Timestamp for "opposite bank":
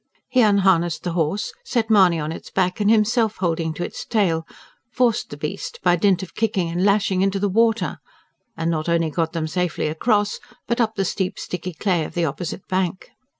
12.25-13.11